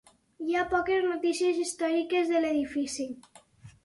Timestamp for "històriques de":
1.63-2.41